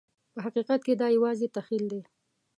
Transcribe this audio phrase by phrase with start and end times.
[0.33, 2.01] په حقیقت کې دا یوازې تخیل دی.